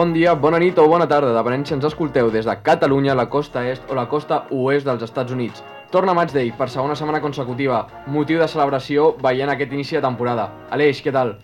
[0.00, 3.26] bon dia, bona nit o bona tarda, depenent si ens escolteu des de Catalunya, la
[3.28, 5.60] costa est o la costa oest dels Estats Units.
[5.92, 10.46] Torna Matchday per segona setmana consecutiva, motiu de celebració veient aquest inici de temporada.
[10.72, 11.34] Aleix, què tal?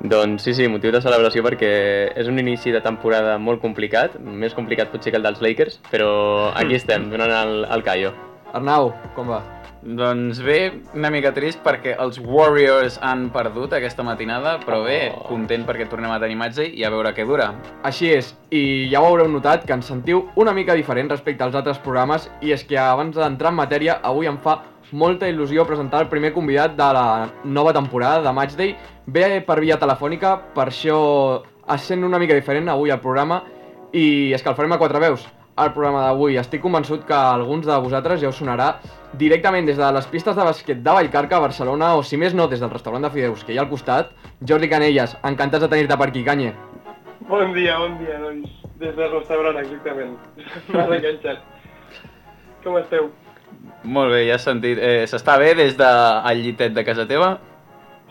[0.00, 1.72] Doncs sí, sí, motiu de celebració perquè
[2.16, 6.08] és un inici de temporada molt complicat, més complicat potser que el dels Lakers, però
[6.54, 8.16] aquí estem, donant el, el callo.
[8.56, 9.42] Arnau, com va?
[9.86, 15.28] Doncs bé, una mica trist perquè els Warriors han perdut aquesta matinada, però bé, Oh.
[15.28, 17.52] content perquè tornem a tenir Matchday i a veure què dura.
[17.84, 21.54] Així és, i ja ho haureu notat que ens sentiu una mica diferent respecte als
[21.54, 26.00] altres programes i és que abans d'entrar en matèria, avui em fa molta il·lusió presentar
[26.02, 28.76] el primer convidat de la nova temporada de Matchday.
[29.06, 33.44] Ve per via telefònica, per això es sent una mica diferent avui al programa
[33.92, 35.26] i és que el farem a quatre veus.
[35.56, 38.66] El programa d'avui estic convençut que a alguns de vosaltres ja us sonarà
[39.16, 42.44] directament des de les pistes de bàsquet de Vallcarca a Barcelona o si més no
[42.50, 44.10] des del restaurant de Fideus que hi ha al costat.
[44.44, 46.52] Jordi Canelles, encantats de tenir-te per aquí, Canye.
[47.30, 50.12] Bon dia, bon dia, doncs, des del restaurant, exactament.
[50.74, 51.40] M'has enganxat.
[52.62, 53.08] Com esteu?
[53.96, 54.76] Molt bé, ja has sentit.
[54.76, 57.38] Eh, S'està bé des del llitet de casa teva?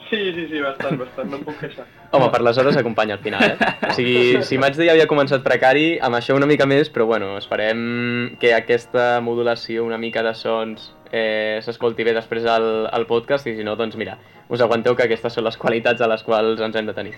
[0.09, 1.85] Sí, sí, sí, bastant, bastant, no em puc queixar.
[2.13, 3.69] Home, per les hores acompanya al final, eh?
[3.89, 8.35] O sigui, si Matchday havia començat precari, amb això una mica més, però bueno, esperem
[8.39, 13.55] que aquesta modulació una mica de sons eh, s'escolti bé després al, al podcast i
[13.57, 16.77] si no, doncs mira, us aguanteu que aquestes són les qualitats a les quals ens
[16.77, 17.15] hem de tenir.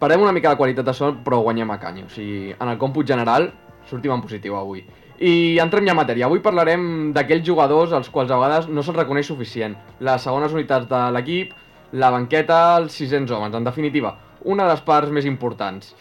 [0.00, 2.06] Parem una mica de qualitat de son, però guanyem a canya.
[2.08, 3.50] O sigui, en el còmput general,
[3.88, 4.84] sortim en positiu avui.
[5.20, 6.28] I entrem ja en matèria.
[6.28, 9.76] Avui parlarem d'aquells jugadors als quals a vegades no se'ls reconeix suficient.
[10.00, 11.52] Les segones unitats de l'equip,
[11.92, 13.54] la banqueta, els 600 homes.
[13.54, 15.94] En definitiva, una de les parts més importants.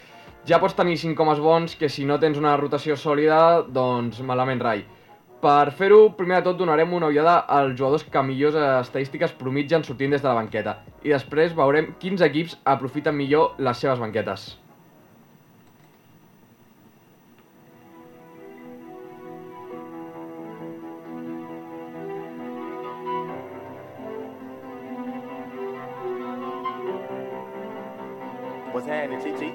[0.47, 4.61] Ja pots tenir 5 homes bons, que si no tens una rotació sòlida, doncs malament
[4.63, 4.85] rai.
[5.39, 10.11] Per fer-ho, primer de tot donarem una ullada als jugadors que millors estadístiques promitgen sortint
[10.11, 10.79] des de la banqueta.
[11.03, 14.49] I després veurem quins equips aprofiten millor les seves banquetes.
[28.79, 29.51] What's happening, TT?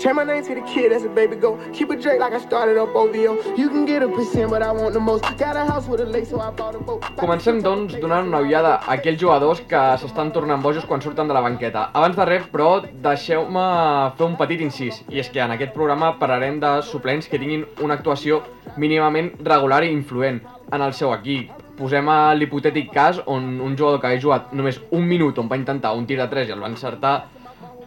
[0.00, 1.58] Change my name to the kid, that's a baby go.
[1.74, 3.54] Keep it Drake like I started up OVO.
[3.54, 5.24] You can get a percent, but I want the most.
[5.36, 7.02] Got a house with a lake, so I bought a boat.
[7.20, 11.36] Comencem, doncs, donant una ullada a aquells jugadors que s'estan tornant bojos quan surten de
[11.36, 11.90] la banqueta.
[11.92, 12.70] Abans de res, però,
[13.04, 13.68] deixeu-me
[14.16, 15.02] fer un petit incís.
[15.12, 18.40] I és que en aquest programa parlarem de suplents que tinguin una actuació
[18.78, 20.40] mínimament regular i influent
[20.72, 21.61] en el seu equip.
[21.82, 25.58] Posem a l'hipotètic cas on un jugador que hagi jugat només un minut on va
[25.58, 27.14] intentar un tir de 3 i el va encertar,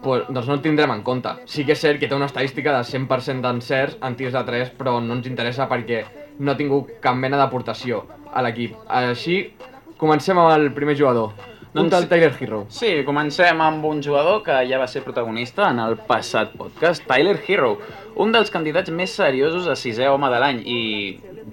[0.04, 1.32] pues, doncs no el tindrem en compte.
[1.48, 4.74] Sí que és cert que té una estadística de 100% d'encerts en tirs de 3,
[4.76, 6.04] però no ens interessa perquè
[6.40, 8.04] no ha tingut cap mena d'aportació
[8.34, 8.76] a l'equip.
[8.92, 9.54] Així,
[9.98, 11.32] comencem amb el primer jugador.
[11.76, 12.66] Un Doncs- tal Tyler Hero.
[12.70, 17.40] Sí, comencem amb un jugador que ja va ser protagonista en el passat podcast, Tyler
[17.48, 17.78] Hero,
[18.16, 20.80] un dels candidats més seriosos a sisè home de l'any i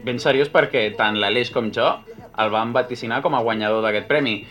[0.02, 1.88] ben seriós perquè tant l'Aleix com jo
[2.38, 4.43] el vam vaticinar com a guanyador d'aquest premi.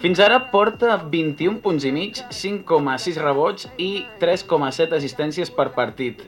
[0.00, 6.22] Fins ara porta 21 punts i mig, 5,6 rebots i 3,7 assistències per partit.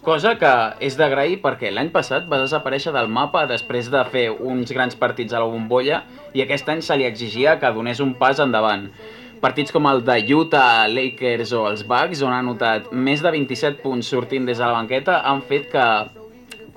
[0.00, 4.70] Cosa que és d'agrair perquè l'any passat va desaparèixer del mapa després de fer uns
[4.72, 8.40] grans partits a la bombolla i aquest any se li exigia que donés un pas
[8.40, 8.86] endavant.
[9.42, 13.82] Partits com el de Utah, Lakers o els Bucks, on ha anotat més de 27
[13.84, 15.84] punts sortint des de la banqueta, han fet que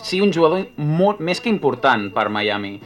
[0.03, 2.78] sigui un jugador molt més que important per Miami.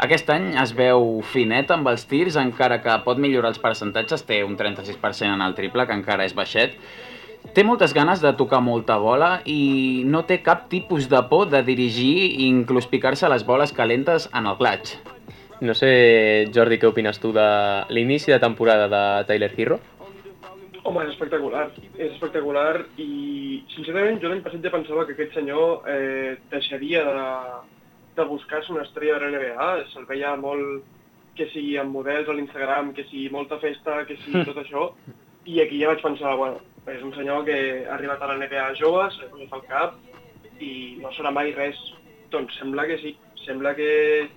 [0.00, 4.38] Aquest any es veu finet amb els tirs, encara que pot millorar els percentatges, té
[4.46, 6.78] un 36% en el triple, que encara és baixet.
[7.52, 11.60] Té moltes ganes de tocar molta bola i no té cap tipus de por de
[11.66, 14.94] dirigir i inclús picar-se les boles calentes en el clutch.
[15.60, 15.90] No sé,
[16.54, 17.48] Jordi, què opines tu de
[17.92, 19.76] l'inici de temporada de Tyler Hero?
[20.80, 21.66] Home, és espectacular,
[21.98, 23.10] és espectacular i,
[23.74, 27.26] sincerament, jo l'any passat ja pensava que aquest senyor eh, deixaria de,
[28.20, 30.84] de buscar-se una estrella de la NBA, se'l veia molt
[31.38, 34.90] que sigui amb models a l'Instagram, que sigui molta festa, que sigui tot això,
[35.48, 37.56] i aquí ja vaig pensar, bueno, és un senyor que
[37.86, 41.78] ha arribat a la NBA jove, s'ha posat al cap i no serà mai res.
[42.30, 43.14] Doncs sembla que sí,
[43.44, 44.28] sembla que,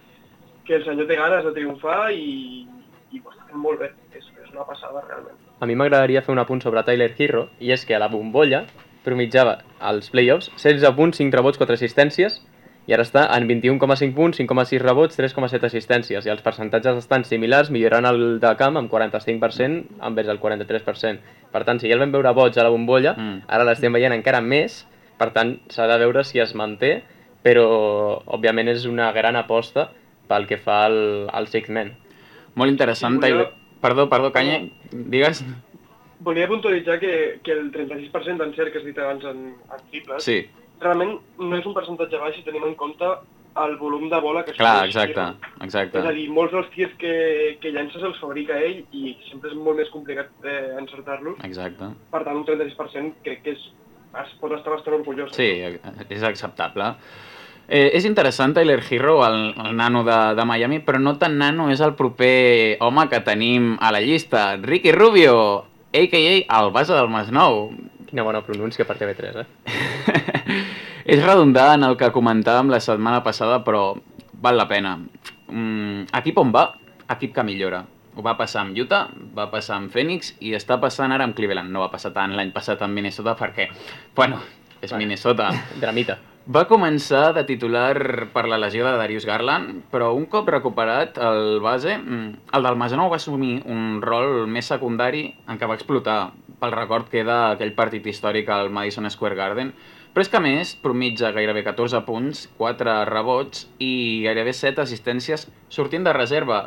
[0.66, 2.64] que el senyor té ganes de triomfar i,
[3.12, 5.38] i ho està fent molt bé, és, és una passada realment.
[5.60, 8.64] A mi m'agradaria fer un apunt sobre Tyler Hero, i és que a la bombolla
[9.04, 12.40] promitjava als playoffs 16 punts, 5 rebots, 4 assistències,
[12.88, 17.70] i ara està en 21,5 punts, 5,6 rebots, 3,7 assistències, i els percentatges estan similars,
[17.72, 21.20] millorant el de camp amb 45% envers el 43%.
[21.54, 23.42] Per tant, si ja el vam veure boig a la bombolla, Mm.
[23.48, 24.86] ara l'estem veient encara més,
[25.18, 27.04] per tant, s'ha de veure si es manté,
[27.44, 29.90] però, òbviament, és una gran aposta
[30.28, 31.94] pel que fa al, al Six Men.
[32.56, 33.48] Molt interessant, Sí, Tyler...
[33.84, 35.44] Perdó, perdó, Canya, digues...
[36.24, 40.48] volia puntualitzar que, que el 36% d'encert que has dit abans en, en triples, Sí,
[40.82, 43.10] realment no és un percentatge baix si tenim en compte
[43.64, 45.26] el volum de bola que clar, exacte,
[45.62, 46.00] exacte.
[46.00, 47.14] És a dir, molts dels tirs que,
[47.62, 51.38] que llances els fabrica ell i sempre és molt més complicat eh, encertar-los.
[51.46, 51.92] Exacte.
[52.14, 53.68] Per tant, un 36% crec que és,
[54.24, 55.36] es pot estar bastant orgullós.
[55.38, 55.52] Sí,
[56.10, 56.96] és acceptable.
[57.68, 61.70] Eh, és interessant Tyler Hero, el, el nano de, de Miami, però no tan nano
[61.72, 64.58] és el proper home que tenim a la llista.
[64.62, 65.38] Ricky Rubio,
[65.94, 66.36] a.k.a.
[66.60, 67.70] el base del Masnou.
[68.14, 69.46] Quina bona pronúncia per TV3, eh?
[71.16, 73.96] és redundar en el que comentàvem la setmana passada, però
[74.44, 74.92] val la pena.
[75.50, 76.68] Mm, equip on va?
[77.10, 77.80] Equip que millora.
[78.14, 81.74] Ho va passar amb Utah, va passar amb Phoenix i està passant ara amb Cleveland.
[81.74, 83.72] No va passar tant l'any passat amb Minnesota perquè,
[84.14, 84.38] bueno,
[84.78, 85.02] és Bueno.
[85.02, 85.50] Minnesota.
[85.82, 86.20] Dramita.
[86.54, 91.62] Va començar de titular per la lesió de Darius Garland, però un cop recuperat el
[91.64, 96.34] base, mm, el del Masnou va assumir un rol més secundari en què va explotar.
[96.64, 99.74] Pel record queda aquell partit històric al Madison Square Garden,
[100.14, 105.48] però és que a més promitja gairebé 14 punts, 4 rebots i gairebé 7 assistències
[105.74, 106.62] sortint de reserva.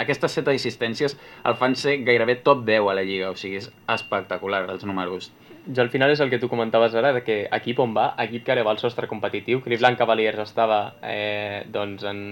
[0.00, 3.66] Aquestes 7 assistències el fan ser gairebé top 10 a la Lliga, o sigui, és
[3.92, 5.28] espectacular els números.
[5.66, 8.44] Jo al final és el que tu comentaves ara, de que equip on va, equip
[8.46, 9.60] que eleva el sostre competitiu.
[9.64, 12.22] Cleveland Cavaliers estava eh, doncs en,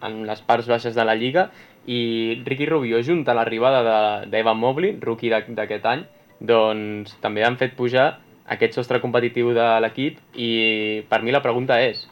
[0.00, 1.48] en les parts baixes de la Lliga
[1.90, 6.06] i Ricky Rubio, junt a l'arribada de- d'Evan Mobley, rookie d'aqu- d'aquest any,
[6.40, 8.18] doncs també han fet pujar
[8.50, 10.50] aquest sostre competitiu de l'equip i
[11.10, 12.06] per mi la pregunta és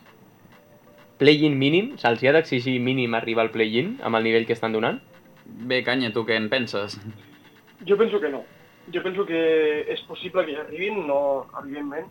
[1.19, 1.97] play-in mínim?
[1.99, 5.01] Se'ls ha d'exigir mínim arribar al play-in amb el nivell que estan donant?
[5.45, 6.99] Bé, Canya, tu què en penses?
[7.89, 8.45] Jo penso que no.
[8.95, 9.41] Jo penso que
[9.91, 12.07] és possible que hi arribin, no evidentment,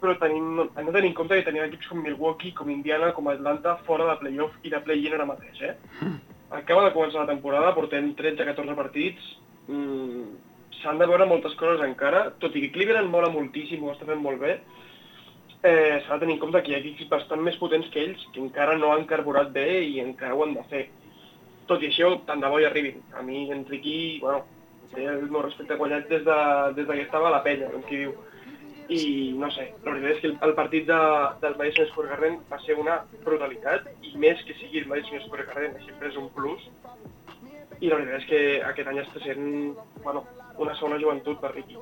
[0.00, 3.28] però tenim, hem de tenir en compte que tenim equips com Milwaukee, com Indiana, com
[3.28, 5.74] Atlanta, fora de playoff i de play-in ara mateix, eh?
[6.58, 9.34] Acaba de començar la temporada, portem 13-14 partits,
[9.68, 10.49] mm,
[10.82, 14.22] s'han de veure moltes coses encara, tot i que Cleveland mola moltíssim, ho està fent
[14.22, 14.58] molt bé,
[15.62, 18.22] eh, s'ha de tenir en compte que hi ha equips bastant més potents que ells,
[18.34, 20.86] que encara no han carburat bé i encara ho han de fer.
[21.68, 23.02] Tot i això, tant de bo hi arribin.
[23.14, 24.42] A mi, en Riqui, bueno,
[24.94, 26.40] té el meu respecte guanyat des de,
[26.78, 28.16] des de que estava a la penya, com qui diu.
[28.90, 29.02] I
[29.38, 30.98] no sé, la veritat és que el, el partit de,
[31.44, 35.46] del Madison Square Garden va ser una brutalitat, i més que sigui el Madison Square
[35.52, 36.64] Garden, sempre és un plus.
[37.78, 39.44] I la veritat és que aquest any està sent,
[40.02, 40.24] bueno,
[40.58, 41.78] una segona joventut per Riqui.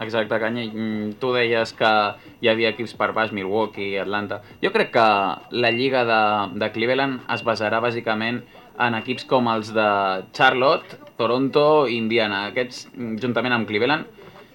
[0.00, 0.62] Exacte, Canya.
[0.62, 1.90] Mm, Tu deies que
[2.40, 4.42] hi havia equips per baix, Milwaukee, Atlanta.
[4.62, 5.06] Jo crec que
[5.50, 6.20] la lliga de,
[6.58, 8.44] de Cleveland es basarà bàsicament
[8.78, 9.88] en equips com els de
[10.32, 12.46] Charlotte, Toronto i Indiana.
[12.52, 14.06] Aquests, mm, juntament amb Cleveland,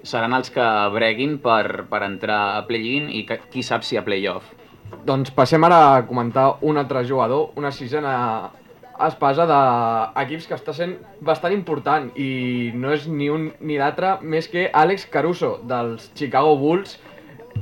[0.03, 0.63] seran els que
[0.95, 4.47] breguin per, per entrar a play-in i que, qui sap si a play-off.
[5.03, 8.51] Doncs passem ara a comentar un altre jugador, una sisena
[9.07, 14.47] espasa d'equips que està sent bastant important i no és ni un ni l'altre més
[14.51, 16.97] que Alex Caruso dels Chicago Bulls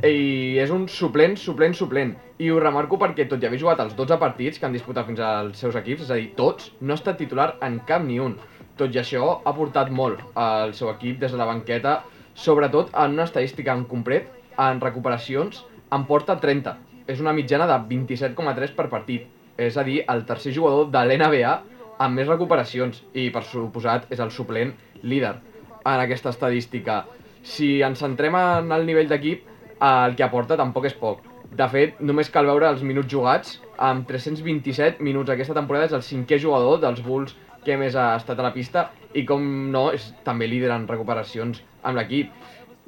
[0.08, 2.16] i és un suplent, suplent, suplent.
[2.42, 5.20] I ho remarco perquè tot i haver jugat els 12 partits que han disputat fins
[5.22, 8.38] als seus equips, és a dir, tots, no ha estat titular en cap ni un.
[8.80, 12.00] Tot i això, ha portat molt al seu equip des de la banqueta,
[12.34, 15.62] sobretot en una estadística en concret, en recuperacions,
[15.92, 16.78] en porta 30.
[17.12, 19.30] És una mitjana de 27,3 per partit.
[19.58, 21.56] És a dir, el tercer jugador de l'NBA
[22.02, 25.36] amb més recuperacions i, per suposat, és el suplent líder
[25.82, 27.04] en aquesta estadística.
[27.44, 29.46] Si ens centrem en el nivell d'equip,
[29.82, 31.24] el que aporta tampoc és poc.
[31.52, 33.58] De fet, només cal veure els minuts jugats.
[33.82, 37.34] Amb 327 minuts aquesta temporada és el cinquè jugador dels Bulls
[37.66, 39.44] que més ha estat a la pista i com
[39.74, 42.32] no, és també líder en recuperacions amb l'equip.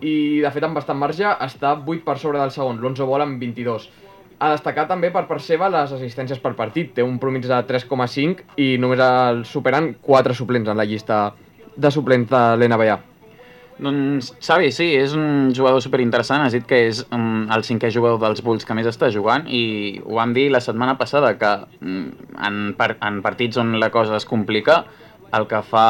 [0.03, 3.41] I de fet amb bastant marge està 8 per sobre del segon, l'Onzo Ball amb
[3.41, 3.89] 22.
[4.43, 8.59] A destacar també per part seva les assistències per partit, té un promig de 3,5
[8.59, 11.23] i només el superen 4 suplents en la llista
[11.75, 12.97] de suplents de l'NBA.
[13.83, 16.43] Doncs, Xavi, sí, és un jugador superinteressant.
[16.43, 19.63] Has dit que és um, el cinquè jugador dels Bulls que més està jugant i
[20.03, 24.19] ho vam dir la setmana passada, que um, en, par en partits on la cosa
[24.19, 24.83] es complica,
[25.33, 25.87] el que fa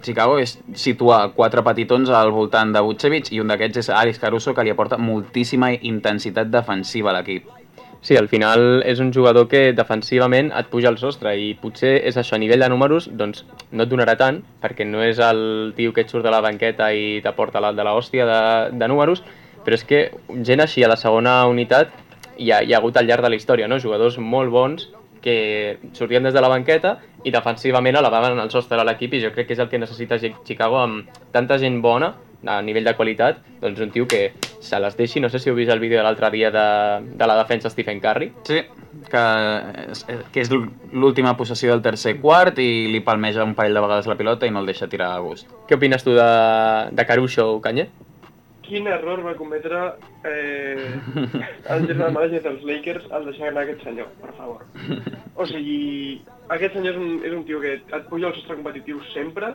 [0.00, 4.54] Chicago és situar quatre petitons al voltant de Vucevic i un d'aquests és Alex Caruso,
[4.54, 7.59] que li aporta moltíssima intensitat defensiva a l'equip.
[8.02, 12.16] Sí, al final és un jugador que defensivament et puja el sostre i potser és
[12.16, 13.44] això, a nivell de números, doncs
[13.76, 16.88] no et donarà tant, perquè no és el tio que et surt de la banqueta
[16.96, 18.40] i t'aporta la de l'hòstia de,
[18.80, 19.20] de números,
[19.66, 20.00] però és que
[20.48, 21.92] gent així a la segona unitat
[22.40, 23.78] hi ha, hi ha hagut al llarg de la història, no?
[23.78, 24.88] jugadors molt bons
[25.20, 26.96] que sortien des de la banqueta
[27.28, 30.16] i defensivament elevaven el sostre de l'equip i jo crec que és el que necessita
[30.48, 32.14] Chicago amb tanta gent bona
[32.46, 35.56] a nivell de qualitat, doncs un tio que se les deixi, no sé si heu
[35.56, 36.66] vist el vídeo de l'altre dia de,
[37.16, 38.60] de la defensa Stephen Curry, Sí,
[39.10, 39.24] que
[39.92, 40.50] és, que és
[40.92, 44.50] l'última possessió del tercer quart i li palmeja un parell de vegades la pilota i
[44.54, 45.48] no el deixa tirar a gust.
[45.68, 46.30] què opines tu de,
[46.92, 47.88] de Caruso, Canye?
[48.70, 49.78] Quin error va cometre
[50.22, 50.92] eh,
[51.74, 54.62] el general manager dels Lakers al deixar anar aquest senyor, per favor.
[55.34, 59.00] O sigui, aquest senyor és un, és un tio que et puja el sostre competitiu
[59.14, 59.54] sempre,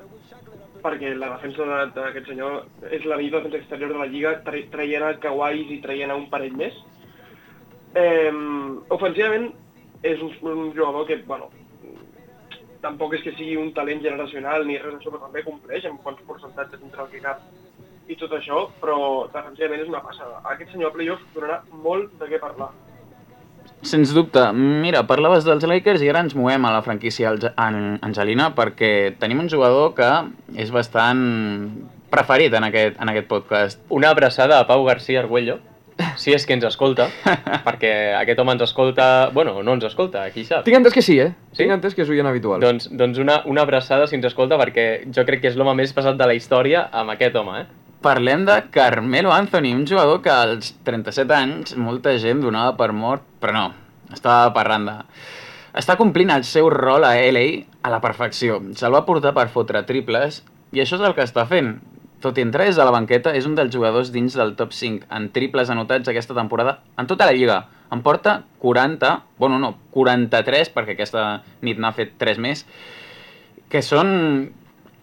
[0.85, 4.61] perquè la defensa de- d'aquest senyor és la millor defensa exterior de la lliga, tra
[4.71, 6.77] traient a Kawais i traient a un parell més.
[7.95, 8.31] Eh,
[8.89, 9.51] ofensivament,
[10.03, 11.49] és un, un jugador que, bueno,
[12.85, 16.21] tampoc és que sigui un talent generacional ni res d'això, però també compleix amb quants
[16.27, 17.41] percentatges entre el que cap
[18.07, 18.97] i tot això, però
[19.33, 20.41] defensivament és una passada.
[20.51, 22.69] Aquest senyor a playoffs donarà molt de què parlar.
[23.85, 24.41] Sens dubte.
[24.53, 27.29] Mira, parlaves dels Lakers i ara ens movem a la franquícia
[27.61, 30.09] Angelina perquè tenim un jugador que
[30.57, 31.21] és bastant
[32.09, 33.79] preferit en aquest, en aquest podcast.
[33.93, 35.59] Una abraçada a Pau García Arguello,
[36.17, 37.07] si és que ens escolta,
[37.67, 39.29] perquè aquest home ens escolta...
[39.35, 40.65] Bueno, no ens escolta, qui sap.
[40.65, 41.31] Tinc entès que sí, eh?
[41.53, 41.63] Sí?
[41.63, 42.63] Tinc entès que és oient habitual.
[42.65, 45.93] Doncs, doncs una, una abraçada si ens escolta, perquè jo crec que és l'home més
[45.93, 47.84] pesat de la història amb aquest home, eh?
[48.05, 53.23] Parlem de Carmelo Anthony, un jugador que als 37 anys molta gent donava per mort,
[53.41, 53.63] però no,
[54.13, 54.99] estava parranda.
[55.73, 58.59] Està complint el seu rol a LA a la perfecció.
[58.77, 61.79] Se'l va portar per fotre triples i això és el que està fent.
[62.21, 65.09] Tot i entrar des de la banqueta, és un dels jugadors dins del top 5
[65.09, 67.57] en triples anotats aquesta temporada en tota la lliga.
[67.89, 71.25] En porta 40, bueno, no, 43, perquè aquesta
[71.65, 72.67] nit n'ha fet 3 més,
[73.73, 74.13] que són...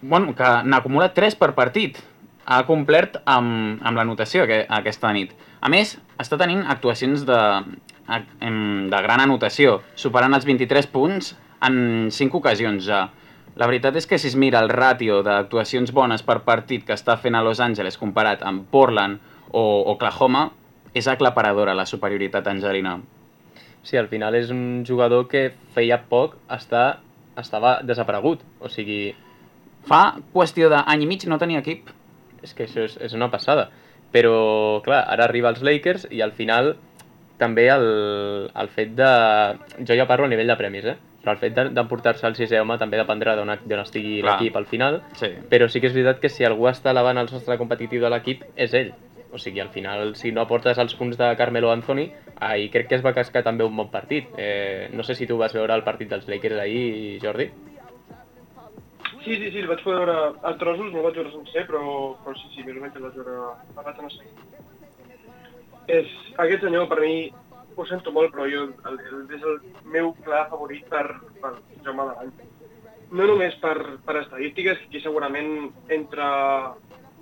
[0.02, 1.99] Bueno, que n'acumula 3 per partit.
[2.44, 5.32] Ha complert amb, amb l'anotació que, aquesta nit.
[5.62, 7.40] A més, està tenint actuacions de,
[8.08, 13.04] de gran anotació, superant els 23 punts en 5 ocasions ja.
[13.54, 17.18] La veritat és que si es mira el ràtio d'actuacions bones per partit que està
[17.20, 19.20] fent a Los Angeles comparat amb Portland
[19.52, 20.49] o Oklahoma,
[20.94, 22.99] és aclaparadora la superioritat angelina.
[23.82, 27.02] Sí, al final és un jugador que feia poc està,
[27.37, 28.40] estava desaparegut.
[28.61, 29.12] O sigui,
[29.88, 31.90] Fa qüestió d'any i mig no tenia equip.
[32.42, 33.68] És que això és, és una passada.
[34.12, 36.75] Però, clar, ara arriba als Lakers i al final
[37.38, 39.08] també el, el fet de...
[39.88, 40.96] Jo ja parlo a nivell de premis, eh?
[41.22, 45.00] Però el fet de- d'emportar-se al sisè home també dependrà d'on estigui l'equip al final.
[45.18, 45.30] Sí.
[45.49, 48.44] Però sí que és veritat que si algú està elevant el sostre competitiu de l'equip
[48.56, 48.92] és ell.
[49.32, 52.96] O sigui, al final, si no aportes els punts de Carmelo Anthony, ahir crec que
[52.99, 54.26] es va cascar també un bon partit.
[54.37, 57.46] Eh, no sé si tu vas veure el partit dels Lakers ahir, Jordi.
[59.25, 61.83] Sí, sí, sí, el vaig poder veure a trossos, no el vaig veure sencer, però,
[62.25, 63.37] però sí, sí, més o menys el vaig veure,
[63.71, 64.62] el vaig anar a.
[65.93, 66.11] És,
[66.43, 67.14] aquest senyor, per mi,
[67.76, 69.61] ho sento molt, però jo, el, el, és el
[69.95, 71.05] meu clar favorit per,
[71.43, 72.33] per Jaume Davant.
[73.12, 73.76] No només per,
[74.07, 76.29] per estadístiques, que segurament entre,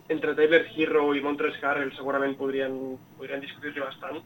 [0.09, 2.76] entre Tyler Hero i Montres Harrell segurament podrien,
[3.19, 4.21] podrien discutir-hi bastant,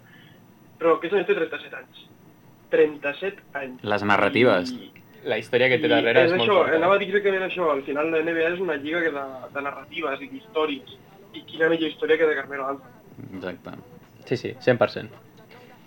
[0.79, 2.05] però aquest senyor té 37 anys.
[2.75, 3.83] 37 anys.
[3.95, 4.75] Les narratives.
[4.75, 4.93] I,
[5.25, 6.77] La història que té i darrere és, és molt això, forta.
[6.77, 9.63] anava a dir exactament això, al final la NBA és una lliga que de, de
[9.65, 10.97] narratives i d'històries,
[11.33, 13.31] i quina millor història que de Carmelo Anthony.
[13.39, 13.77] Exacte.
[14.29, 15.23] Sí, sí, 100%.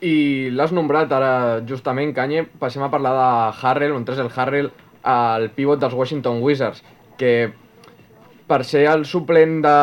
[0.08, 0.16] I
[0.54, 1.32] l'has nombrat ara
[1.70, 3.30] justament, Kanye, passem a parlar de
[3.62, 4.70] Harrell, on és el Harrell,
[5.08, 6.84] el pivot dels Washington Wizards,
[7.18, 7.52] que
[8.48, 9.78] per ser el suplent de,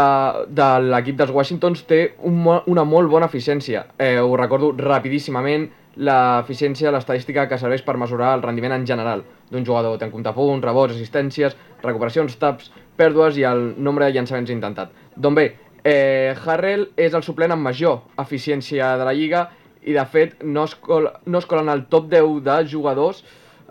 [0.49, 3.85] de l'equip dels Washingtons té un, una molt bona eficiència.
[4.01, 9.67] Eh, ho recordo rapidíssimament, l'eficiència, l'estadística que serveix per mesurar el rendiment en general d'un
[9.67, 10.01] jugador.
[10.03, 11.55] En compte punts, rebots, assistències,
[11.85, 14.95] recuperacions, taps, pèrdues i el nombre de llançaments intentat.
[15.15, 15.47] Doncs bé,
[15.85, 19.49] eh, Harrell és el suplent amb major eficiència de la lliga
[19.85, 23.23] i de fet no es, col no es cola en el top 10 de jugadors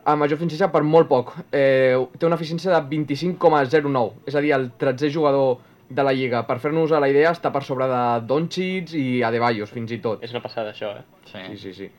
[0.03, 1.33] amb major eficiència per molt poc.
[1.51, 6.43] Eh, té una eficiència de 25,09, és a dir, el 13è jugador de la lliga.
[6.48, 10.24] Per fer-nos a la idea, està per sobre de Doncic i Adebayos, fins i tot.
[10.24, 11.05] És una passada, això, eh?
[11.29, 11.91] Sí, sí, sí.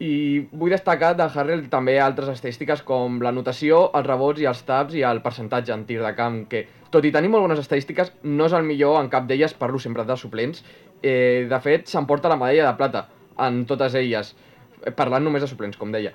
[0.00, 0.12] I
[0.56, 5.04] vull destacar de Harrell també altres estadístiques com l'anotació, els rebots i els taps i
[5.04, 8.56] el percentatge en tir de camp, que tot i tenir molt bones estadístiques, no és
[8.56, 10.64] el millor en cap d'elles, parlo sempre de suplents.
[11.02, 13.06] Eh, de fet, s'emporta la medalla de plata
[13.44, 14.34] en totes elles,
[14.80, 16.14] eh, parlant només de suplents, com deia.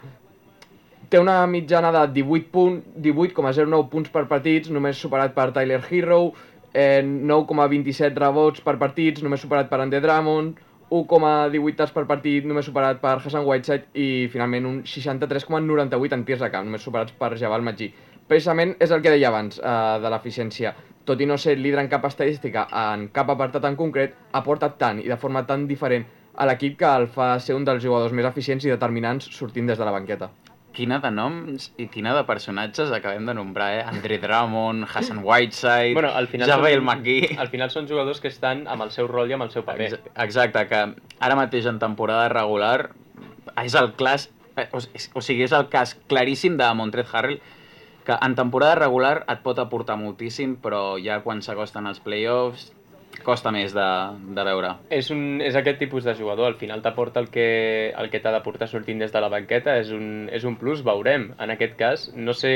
[1.09, 6.19] Té una mitjana de 18 punt, 18,09 punts per partits, només superat per Tyler Hero,
[6.71, 12.65] eh, 9,27 rebots per partits, només superat per Andre Drummond, 1,18 tas per partit, només
[12.65, 17.33] superat per Hassan Whiteside i finalment un 63,98 en tirs de camp, només superats per
[17.37, 17.91] Jabal Maggi.
[18.27, 20.73] Precisament és el que deia abans eh, de l'eficiència.
[21.05, 25.03] Tot i no ser líder en cap estadística, en cap apartat en concret, aporta tant
[25.03, 28.25] i de forma tan diferent a l'equip que el fa ser un dels jugadors més
[28.31, 30.31] eficients i determinants sortint des de la banqueta.
[30.75, 33.83] Quina de noms i quina de personatges acabem de nombrar, eh?
[33.87, 37.37] Andre Drummond, Hassan Whiteside, Bueno, al final, Javel són, McGee...
[37.39, 39.87] al final són jugadors que estan amb el seu rol i amb el seu paper.
[39.93, 40.83] Ex- Exacte, que
[41.19, 42.91] ara mateix en temporada regular
[43.63, 44.29] és el clas,
[44.59, 47.39] eh, o, o sigui, és el cas claríssim de Montrez Harrell,
[48.05, 52.67] que en temporada regular et pot aportar moltíssim, però ja quan s'acosten els playoffs
[53.23, 53.87] costa més de,
[54.35, 54.71] de veure.
[54.93, 58.33] És, un, és aquest tipus de jugador, al final t'aporta el que, el que t'ha
[58.33, 61.29] d'aportar sortint des de la banqueta, és un, és un plus, veurem.
[61.41, 62.55] En aquest cas, no sé,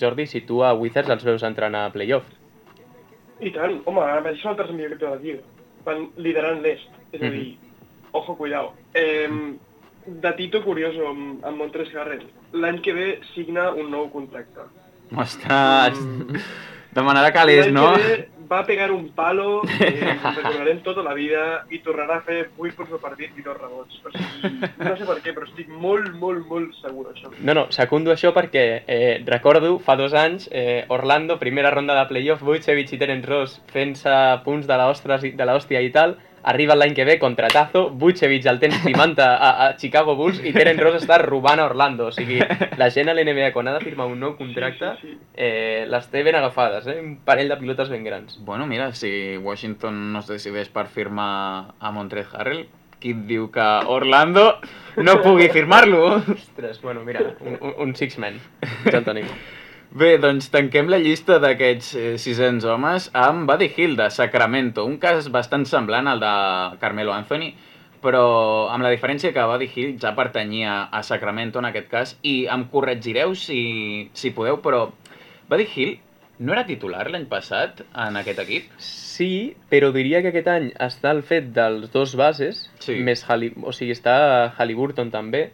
[0.00, 2.28] Jordi, si tu a Wizards els veus entrant a playoff.
[3.42, 5.44] I tant, home, ara mateix són el tercer millor equip de la Lliga.
[5.82, 7.46] Van liderant l'est, és a dir,
[8.14, 8.72] ojo, cuidao.
[8.94, 9.28] Eh,
[10.22, 12.28] datito curioso amb, amb Montres Harrell.
[12.54, 14.68] L'any que ve signa un nou contracte.
[15.12, 15.98] Ostres,
[16.94, 17.88] demanarà calés, L'any no?
[17.96, 21.42] que ve va pegar un palo, eh, ens recordarem tota la vida,
[21.72, 24.00] i tornarà a fer 8 punts per partit i dos rebots.
[24.04, 27.32] O sigui, no sé per què, però estic molt, molt, molt segur d'això.
[27.40, 32.08] No, no, secundo això perquè eh, recordo fa dos anys eh, Orlando, primera ronda de
[32.10, 37.18] playoff, Vucevic i Terence Ross fent-se punts de l'hòstia i tal, arriba l'any que ve,
[37.22, 41.60] contratazo, Vucevic el tens timant a, a, a Chicago Bulls i Terence Ross està robant
[41.62, 42.08] a Orlando.
[42.10, 42.40] O sigui,
[42.78, 45.18] la gent a l'NBA quan ha de firmar un nou contracte Sí, sí, sí.
[45.34, 46.98] eh, les té ben agafades, eh?
[47.00, 48.38] un parell de pilotes ben grans.
[48.44, 52.66] Bueno, mira, si Washington no es decideix per firmar a Montrez Harrell,
[53.02, 54.60] qui et diu que Orlando
[55.02, 56.04] no pugui firmar-lo?
[56.36, 58.38] Ostres, bueno, mira, un, un, un six-man,
[58.86, 59.26] ja el tenim.
[59.92, 64.94] Bé, doncs tanquem la llista d'aquests eh, 600 homes amb Buddy Hill de Sacramento, un
[65.02, 66.30] cas bastant semblant al de
[66.80, 67.50] Carmelo Anthony,
[68.00, 68.22] però
[68.72, 72.64] amb la diferència que Buddy Hill ja pertanyia a Sacramento en aquest cas, i em
[72.72, 73.60] corregireu si,
[74.16, 74.86] si podeu, però
[75.52, 75.92] Buddy Hill
[76.40, 78.72] no era titular l'any passat en aquest equip?
[78.80, 82.96] Sí, però diria que aquest any està el fet dels dos bases, Sí.
[83.04, 83.52] més Halli...
[83.60, 84.16] o sigui, està
[84.56, 85.50] Halliburton també,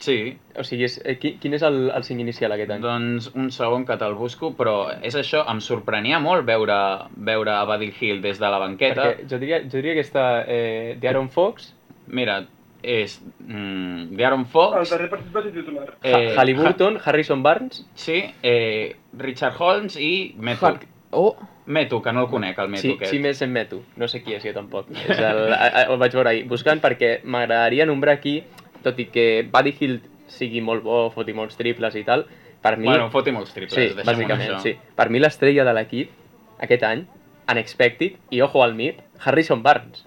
[0.00, 2.80] Sí, o sigui, és, eh, qui, quin és el, el cinc inicial aquest any?
[2.80, 6.76] Doncs un segon que te'l busco, però és això, em sorprenia molt veure,
[7.20, 9.02] veure a Buddy Hill des de la banqueta.
[9.10, 11.74] Perquè jo diria, jo diria que està eh, D'Aaron Fox,
[12.08, 12.38] Mira,
[12.82, 15.84] és mm, De'Aaron El Fox, darrer partit va ser titular.
[16.02, 17.84] eh, Eh, Halliburton, Harrison Barnes...
[17.94, 20.64] sí, eh, Richard Holmes i Metu.
[20.66, 21.34] Har- Oh,
[21.66, 23.10] Metu, que no el conec, el Metu Sí, aquest.
[23.10, 23.80] sí, més en Metu.
[23.98, 24.86] No sé qui és, jo tampoc.
[24.94, 26.44] És el, a- a- el vaig veure ahir.
[26.46, 28.36] Buscant perquè m'agradaria nombrar aquí,
[28.84, 29.98] tot i que Buddy Hill
[30.30, 32.26] sigui molt bo, foti molts triples i tal,
[32.62, 32.88] per mi...
[32.90, 34.60] Bueno, foti molts triples, sí, bàsicament, això.
[34.64, 34.76] sí.
[34.96, 36.12] Per mi l'estrella de l'equip,
[36.60, 37.04] aquest any,
[37.50, 40.06] unexpected, i ojo al mit, Harrison Barnes.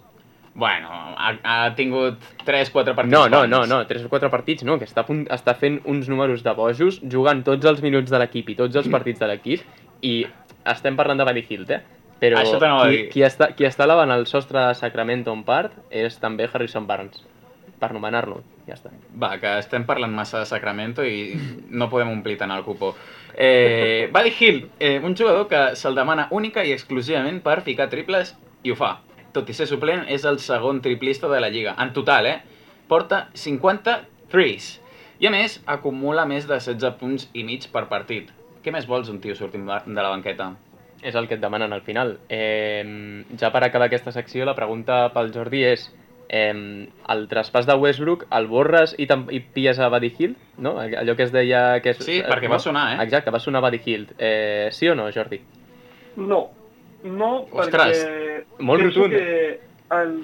[0.56, 4.78] Bueno, ha, ha tingut 3-4 partits No, no, no, no, 3 o 4 partits, no,
[4.78, 8.54] que està, punt, està fent uns números de bojos, jugant tots els minuts de l'equip
[8.54, 9.66] i tots els partits de l'equip,
[10.06, 10.20] i
[10.70, 11.82] estem parlant de Buddy Hield, eh?
[12.22, 16.16] Però Això qui, qui, està, qui està elevant el sostre de Sacramento en part és
[16.22, 17.26] també Harrison Barnes,
[17.84, 18.94] per nomenar-lo, ja està.
[19.20, 21.34] Va, que estem parlant massa de Sacramento i
[21.70, 22.94] no podem omplir tant el cupo.
[23.36, 28.36] Eh, Buddy Hill, eh, un jugador que se'l demana única i exclusivament per ficar triples
[28.64, 28.96] i ho fa.
[29.34, 31.74] Tot i ser suplent, és el segon triplista de la Lliga.
[31.82, 32.38] En total, eh?
[32.88, 33.98] Porta 50
[34.32, 34.78] threes.
[35.20, 38.30] I a més, acumula més de 16 punts i mig per partit.
[38.64, 40.54] Què més vols un tio sortint de de la banqueta?
[41.04, 42.16] És el que et demanen al final.
[42.30, 45.90] Eh, ja per acabar aquesta secció, la pregunta pel Jordi és
[46.34, 50.40] eh, el traspàs de Westbrook el borres i, i pilles a Buddy Hield?
[50.58, 50.76] No?
[50.82, 51.64] Allò que es deia...
[51.86, 53.04] Que és, Sí, perquè va sonar, eh?
[53.06, 54.16] Exacte, va sonar Buddy Hield.
[54.18, 55.40] Eh, sí o no, Jordi?
[56.18, 56.42] No,
[57.04, 58.66] no, Ostres, perquè...
[58.66, 59.14] molt rotund.
[59.14, 60.18] Que el...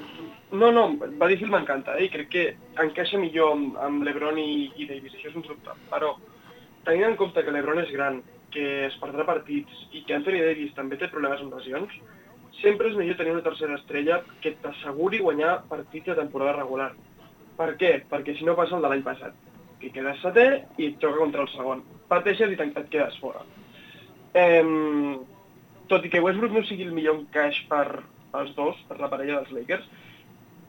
[0.50, 2.08] No, no, Buddy Hield m'encanta, eh?
[2.08, 2.46] i crec que
[2.82, 5.76] encaixa millor amb, amb LeBron i, i Davis, això és un dubte.
[5.92, 6.16] Però,
[6.88, 10.74] tenint en compte que LeBron és gran, que es perdrà partits i que Anthony Davis
[10.74, 11.94] també té problemes amb lesions,
[12.62, 16.92] sempre és millor tenir una tercera estrella que t'asseguri guanyar partits de temporada regular.
[17.60, 17.94] Per què?
[18.12, 19.36] Perquè si no passa el de l'any passat,
[19.80, 21.84] que quedes setè i et xoca contra el segon.
[22.12, 23.44] Pateixes i et quedes fora.
[24.38, 25.20] Em,
[25.90, 28.04] tot i que Westbrook no sigui el millor encaix per
[28.40, 29.90] els dos, per la parella dels Lakers,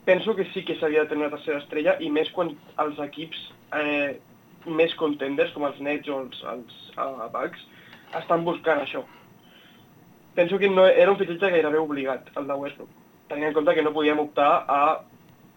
[0.05, 3.41] penso que sí que s'havia de tenir una tercera estrella i més quan els equips
[3.77, 4.17] eh,
[4.65, 7.63] més contenders, com els Nets o els, els uh, Bucks,
[8.17, 9.03] estan buscant això.
[10.35, 12.91] Penso que no, era un fitxatge gairebé obligat, el de Westbrook,
[13.27, 14.81] tenint en compte que no podíem optar a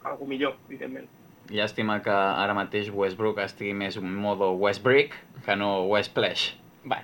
[0.05, 1.07] algú millor, evidentment.
[1.53, 6.55] Llàstima que ara mateix Westbrook estigui més en modo Westbrick que no Westplash.
[6.91, 7.03] Va,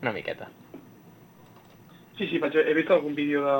[0.00, 0.48] una miqueta.
[2.16, 3.58] Sí, sí, vaig, he vist algun vídeo de,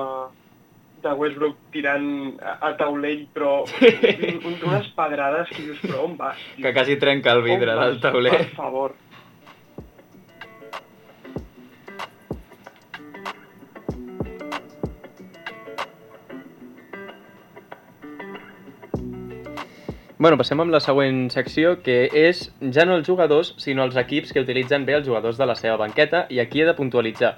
[1.02, 6.16] de Westbrook tirant a, a taulell, però un, un, unes pedrades que dius, però on
[6.18, 6.40] vas?
[6.54, 6.64] tio?
[6.66, 8.36] Que quasi trenca el vidre del tauler.
[8.36, 8.96] Per favor.
[20.20, 22.42] Bueno, passem amb la següent secció, que és
[22.76, 25.78] ja no els jugadors, sinó els equips que utilitzen bé els jugadors de la seva
[25.80, 27.30] banqueta, i aquí he de puntualitzar,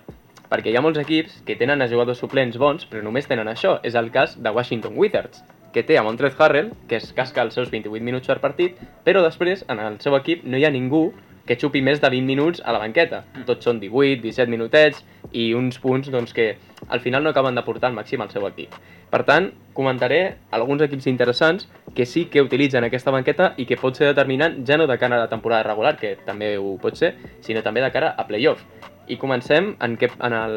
[0.50, 3.76] perquè hi ha molts equips que tenen a jugadors suplents bons, però només tenen això.
[3.86, 7.54] És el cas de Washington Wizards, que té a Montrezl Harrell, que es casca els
[7.54, 11.12] seus 28 minuts per partit, però després, en el seu equip, no hi ha ningú
[11.46, 13.24] que xupi més de 20 minuts a la banqueta.
[13.46, 15.02] Tots són 18, 17 minutets
[15.32, 16.56] i uns punts doncs, que
[16.88, 18.74] al final no acaben de portar al màxim al seu equip.
[19.12, 23.98] Per tant, comentaré alguns equips interessants que sí que utilitzen aquesta banqueta i que pot
[23.98, 27.14] ser determinant ja no de cara a la temporada regular, que també ho pot ser,
[27.44, 28.62] sinó també de cara a playoff.
[29.08, 30.56] I comencem en, que, en el,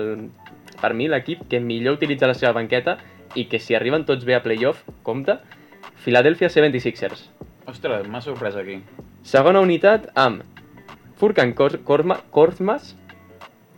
[0.80, 3.00] per mi l'equip que millor utilitza la seva banqueta
[3.36, 5.41] i que si arriben tots bé a playoff, compta,
[6.06, 7.28] Philadelphia 76ers.
[7.67, 8.80] Ostres, m'ha sorprès aquí.
[9.26, 10.55] Segona unitat amb
[11.26, 12.94] Furkan Kor Korma Korkmaz,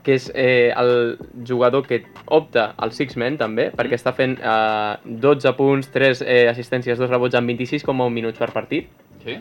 [0.04, 5.54] que és eh, el jugador que opta al Six-Man també, perquè està fent eh, 12
[5.56, 8.90] punts, 3 eh, assistències, 2 rebots en 26,1 minuts per partit.
[9.24, 9.38] Sí?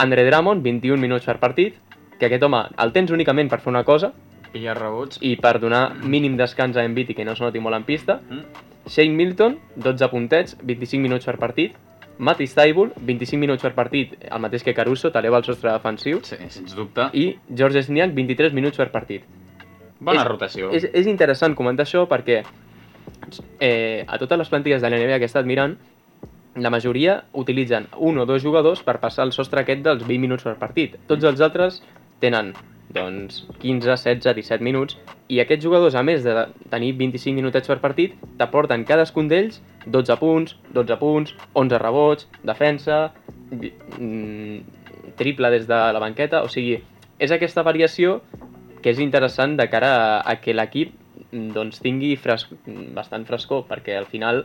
[0.00, 1.76] Andre Drummond, 21 minuts per partit,
[2.16, 4.14] que aquest home el tens únicament per fer una cosa
[4.54, 5.20] Pilla rebots.
[5.20, 8.22] i per donar mínim descans a Embiid i que no es noti molt en pista.
[8.24, 8.64] Mm.
[8.88, 11.76] Shane Milton, 12 puntets, 25 minuts per partit.
[12.18, 16.20] Matty Staibul, 25 minuts per partit, el mateix que Caruso, t'eleva el sostre defensiu.
[16.22, 17.08] Sí, sens dubte.
[17.12, 19.24] I George Sniak, 23 minuts per partit.
[19.98, 20.70] Bona és- rotació.
[20.72, 22.42] És, és interessant comentar això perquè
[23.60, 25.76] eh, a totes les plantilles de l'NBA que he estat mirant,
[26.54, 30.44] la majoria utilitzen un o dos jugadors per passar el sostre aquest dels 20 minuts
[30.46, 30.94] per partit.
[31.10, 31.80] Tots els altres
[32.22, 32.52] tenen
[32.94, 34.94] doncs, 15, 16, 17 minuts
[35.26, 40.16] i aquests jugadors, a més de tenir 25 minutets per partit, t'aporten cadascun d'ells 12
[40.20, 43.12] punts, 12 punts, 11 rebots, defensa,
[43.50, 44.58] mm,
[45.16, 46.80] triple des de la banqueta, o sigui,
[47.18, 48.20] és aquesta variació
[48.82, 50.92] que és interessant de cara a, a que l'equip
[51.30, 52.48] mm, doncs, tingui fres
[52.96, 54.44] bastant frescor, perquè al final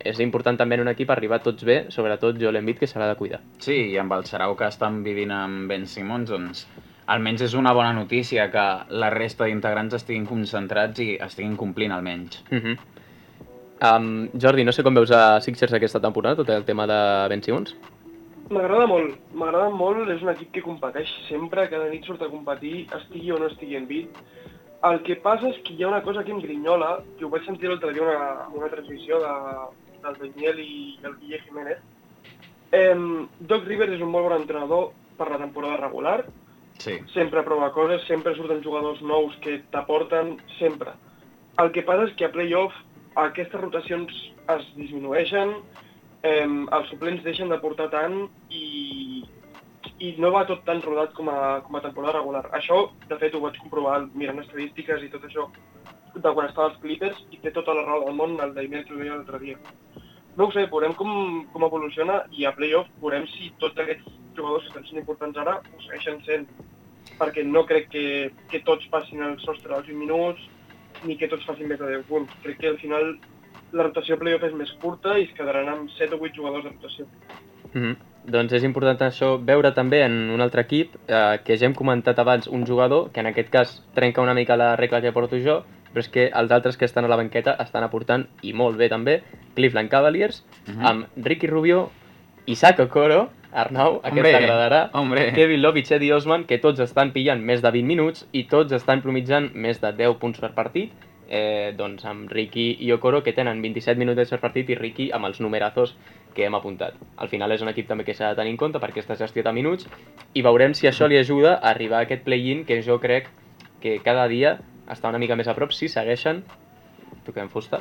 [0.00, 3.10] és important també en un equip arribar tots bé, sobretot Joel Embiid, que se l'ha
[3.10, 3.42] de cuidar.
[3.60, 6.64] Sí, i amb el sarau que estan vivint amb Ben Simmons, doncs
[7.10, 8.64] almenys és una bona notícia que
[9.02, 12.40] la resta d'integrants estiguin concentrats i estiguin complint almenys.
[12.50, 12.76] Uh -huh.
[13.82, 16.98] Um, Jordi, no sé com veus a Sixers aquesta temporada, tot el tema de
[17.32, 17.74] Ben Simmons?
[18.50, 22.88] M'agrada molt, m'agrada molt, és un equip que competeix sempre, cada nit surt a competir,
[22.96, 24.16] estigui o no estigui en bit.
[24.82, 27.44] El que passa és que hi ha una cosa que em grinyola, que ho vaig
[27.46, 29.32] sentir l'altre dia una, una transmissió de,
[30.02, 31.78] del Daniel i el Guille Jiménez.
[32.72, 32.96] Eh,
[33.40, 36.24] Doc Rivers és un molt bon entrenador per la temporada regular,
[36.80, 36.94] Sí.
[37.12, 40.94] sempre prova coses, sempre surten jugadors nous que t'aporten, sempre.
[41.60, 42.72] El que passa és que a playoff
[43.18, 44.12] aquestes rotacions
[44.54, 45.54] es disminueixen,
[46.22, 48.16] eh, els suplents deixen d'aportar tant
[48.50, 49.24] i,
[49.98, 52.46] i no va tot tan rodat com a, com a temporada regular.
[52.56, 55.48] Això, de fet, ho vaig comprovar mirant estadístiques i tot això
[56.14, 58.94] de quan estava als Clippers i té tota la raó del món el Daimiel que
[58.94, 59.58] ho deia l'altre dia.
[60.36, 61.10] No ho sé, veurem com,
[61.52, 65.82] com evoluciona i a playoff veurem si tots aquests jugadors que estan importants ara ho
[65.84, 66.46] segueixen sent
[67.18, 68.04] perquè no crec que,
[68.50, 70.46] que tots passin el sostre dels 20 minuts
[71.04, 72.32] ni que tots facin més de 10 punts.
[72.42, 73.18] Crec que al final
[73.72, 76.70] la rotació playoff és més curta i es quedaran amb 7 o 8 jugadors de
[76.70, 77.06] rotació.
[77.74, 77.96] Uh -huh.
[78.26, 82.18] Doncs és important això veure també en un altre equip eh, que ja hem comentat
[82.18, 85.64] abans un jugador que en aquest cas trenca una mica la regla que porto jo
[85.92, 88.88] però és que els altres que estan a la banqueta estan aportant i molt bé
[88.88, 89.22] també
[89.54, 90.76] Cleveland Cavaliers Mhm.
[90.76, 90.90] uh -huh.
[90.90, 91.90] amb Ricky Rubio,
[92.46, 95.32] Isaac Okoro Arnau, aquest t'agradarà hombre.
[95.34, 98.72] Kevin Love i Cedi Osman que tots estan pillant més de 20 minuts i tots
[98.76, 100.92] estan promitjant més de 10 punts per partit
[101.30, 105.30] eh, doncs amb Ricky i Okoro que tenen 27 minuts per partit i Ricky amb
[105.30, 105.96] els numerazos
[106.34, 106.98] que hem apuntat.
[107.18, 109.42] Al final és un equip també que s'ha de tenir en compte perquè està gestió
[109.46, 109.88] de minuts
[110.34, 113.30] i veurem si això li ajuda a arribar a aquest play-in que jo crec
[113.80, 114.58] que cada dia
[114.90, 116.44] està una mica més a prop si segueixen,
[117.26, 117.78] toquem fusta,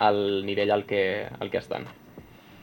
[0.00, 1.88] al nivell al que, al que estan.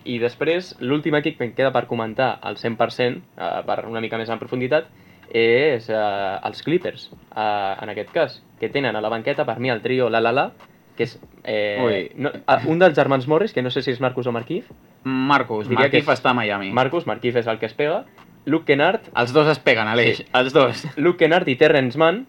[0.06, 4.18] I després, l'últim equip que em queda per comentar al 100%, eh, per una mica
[4.22, 4.86] més en profunditat,
[5.34, 9.70] és eh, els Clippers, eh, en aquest cas, que tenen a la banqueta per mi
[9.74, 10.52] el trio La La La,
[10.96, 12.22] que és eh, Ui.
[12.22, 14.70] no, eh, un dels germans Morris, que no sé si és Marcus o Marquif.
[15.04, 16.72] Marcus, Diria que Marquif és- està a Miami.
[16.72, 18.06] Marcus, Marquif és el que es pega.
[18.46, 20.26] Luke Kennard, Els dos es peguen, Aleix, Sí.
[20.34, 20.86] els dos.
[20.98, 22.28] Luke Kennard i Terrence Mann,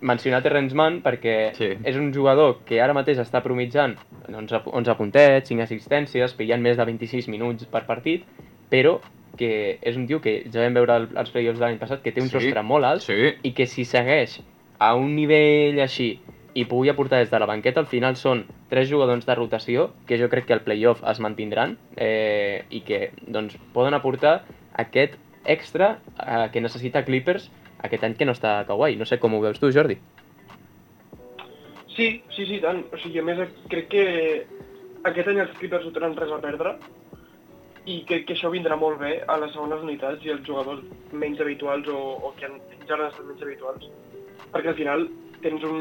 [0.00, 1.68] mencionar Terrence Mann perquè Sí.
[1.84, 3.96] és un jugador que ara mateix està promitjant
[4.28, 8.24] 11, 11 puntets, 5 assistències, pillant més de 26 minuts per partit,
[8.70, 8.98] però
[9.36, 12.12] que és un tio que ja vam veure al- als playoffs de l'any passat que
[12.12, 12.38] té un Sí.
[12.40, 13.34] sostre molt alt Sí.
[13.42, 14.40] i que si segueix
[14.78, 16.18] a un nivell així
[16.54, 20.18] i pugui aportar des de la banqueta, al final són tres jugadors de rotació que
[20.18, 24.42] jo crec que al playoff es mantindran eh, i que doncs, poden aportar
[24.74, 27.50] aquest extra eh, que necessita Clippers
[27.86, 28.98] aquest any que no està Kawhi.
[29.00, 29.98] No sé com ho veus tu, Jordi.
[31.96, 32.84] Sí, sí, sí, tant.
[32.92, 33.40] O sigui, a més,
[33.72, 34.04] crec que
[35.08, 36.76] aquest any els Clippers no tenen res a perdre
[37.88, 41.40] i crec que això vindrà molt bé a les segones unitats i als jugadors menys
[41.40, 43.88] habituals o, o que han, ja han estat menys habituals.
[44.52, 45.06] Perquè al final
[45.40, 45.80] tens un,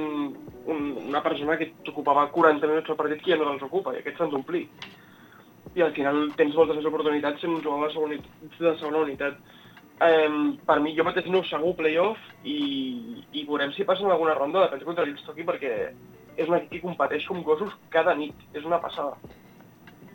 [0.71, 3.99] un, una persona que t'ocupava 40 minuts al partit que ja no els ocupa i
[3.99, 4.65] aquests s'han d'omplir.
[5.75, 8.19] I al final tens moltes més oportunitats sent un jugador de segona,
[8.57, 9.39] de segona unitat.
[9.99, 12.59] Um, per mi, jo mateix no segur playoff i,
[13.35, 15.73] i veurem si passen alguna ronda de contra el Stocky perquè
[16.39, 18.47] és un equip que competeix com gossos cada nit.
[18.55, 19.17] És una passada.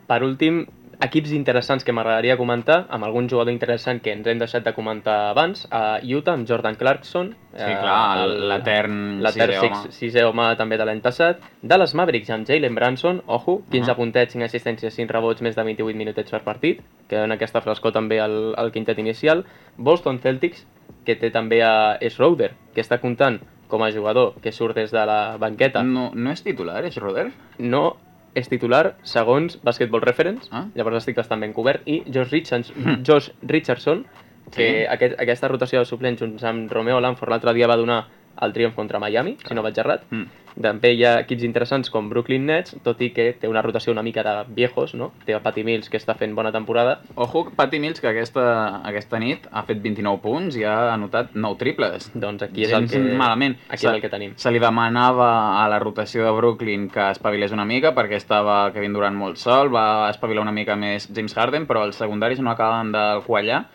[0.09, 0.63] Per últim,
[1.01, 5.29] equips interessants que m'agradaria comentar, amb algun jugador interessant que ens hem deixat de comentar
[5.31, 7.35] abans, a Utah amb Jordan Clarkson.
[7.55, 9.91] Sí, eh, clar, el- l'etern sisè home.
[9.91, 11.39] sisè home també de l'any passat.
[11.61, 13.95] Dallas Mavericks amb Jalen Branson, ojo, 15 Ah.
[13.95, 17.91] puntets, 5 assistències, 5 rebots, més de 28 minutets per partit, que en aquesta frescor
[17.91, 19.45] també al, al quintet inicial.
[19.77, 20.65] Boston Celtics,
[21.05, 25.05] que té també a Schroeder, que està comptant com a jugador que surt des de
[25.05, 25.81] la banqueta.
[25.83, 27.31] No, no és titular, és Roder?
[27.57, 27.97] No
[28.35, 30.65] és titular segons Basketball Reference, Ah.
[30.75, 33.03] llavors estic bastant ben cobert, i Josh, Richards, Mm.
[33.07, 34.05] Josh Richardson,
[34.51, 34.85] que Sí.
[34.87, 38.05] aquest, aquesta rotació de suplents junts amb Romeo Lanford l'altre dia va donar
[38.41, 40.03] el triomf contra Miami, si no vaig errat.
[40.11, 40.25] Mm.
[40.55, 44.01] També hi ha equips interessants com Brooklyn Nets, tot i que té una rotació una
[44.01, 45.09] mica de viejos, no?
[45.25, 47.01] Té a Patty Mills, que està fent bona temporada.
[47.15, 48.45] Ojo, Patty Mills, que aquesta,
[48.87, 52.07] aquesta nit ha fet 29 punts i ha anotat 9 triples.
[52.13, 53.57] Doncs aquí és el que, malament.
[53.67, 54.31] aquí Se- és el que tenim.
[54.37, 58.93] Se li demanava a la rotació de Brooklyn que espavilés una mica perquè estava Kevin
[58.93, 62.93] Durant molt sol, va espavilar una mica més James Harden, però els secundaris no acaben
[62.93, 63.65] de quallar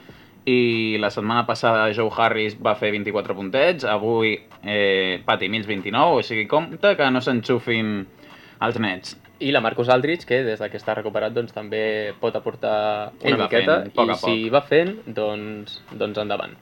[0.49, 6.21] i la setmana passada Joe Harris va fer 24 puntets, avui eh, Patty Mills 29,
[6.21, 8.07] o sigui, compte que no s'enxufin
[8.61, 9.19] els nets.
[9.41, 13.37] I la Marcus Aldridge, que des de que està recuperat doncs, també pot aportar Ell
[13.37, 14.51] una va miqueta, fent, poc i a si poc.
[14.57, 16.59] va fent, doncs, doncs endavant.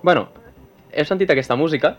[0.00, 0.28] Bueno,
[0.98, 1.96] he sentit aquesta música,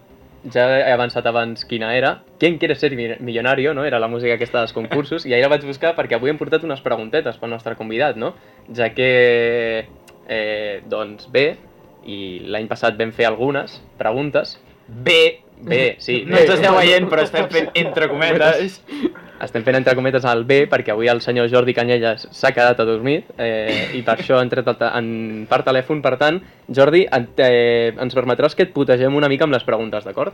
[0.54, 2.22] ja he avançat abans quina era.
[2.40, 3.74] ¿Quién quiere ser mi- millonario?
[3.74, 3.84] No?
[3.86, 6.64] Era la música aquesta dels concursos, i ahir la vaig buscar perquè avui hem portat
[6.64, 8.34] unes preguntetes pel nostre convidat, no?
[8.76, 9.86] Ja que,
[10.28, 11.58] eh, doncs bé,
[12.06, 14.58] i l'any passat vam fer algunes preguntes.
[14.88, 18.78] Bé, Bé, sí, no ens esteu veient, però estem fent entre cometes.
[19.42, 23.30] Estem fent entre cometes el B perquè avui el senyor Jordi Canyelles s'ha quedat adormit
[23.38, 26.02] eh, i per això ha te- en, per telèfon.
[26.04, 30.04] Per tant, Jordi, en, eh, ens permetràs que et putegem una mica amb les preguntes,
[30.04, 30.34] d'acord?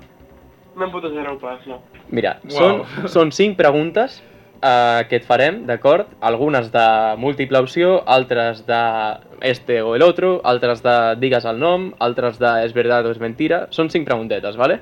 [0.76, 1.82] No em putejareu pas, no.
[2.10, 2.84] Mira, Uau.
[2.84, 4.18] són, són cinc preguntes
[4.62, 6.10] eh, que et farem, d'acord?
[6.20, 6.88] Algunes de
[7.22, 8.82] múltiple opció, altres de
[9.42, 13.20] este o el otro, altres de digues el nom, altres de és verdad o és
[13.22, 13.68] mentira.
[13.70, 14.82] Són cinc preguntetes, ¿vale?